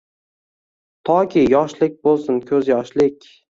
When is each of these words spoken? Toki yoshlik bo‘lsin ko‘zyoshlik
Toki 1.09 1.45
yoshlik 1.53 2.01
bo‘lsin 2.09 2.43
ko‘zyoshlik 2.51 3.33